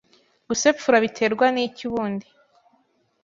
Gusepfura 0.47 0.97
biterwa 1.05 1.45
n’iki 1.55 1.83
ubundi 1.89 2.27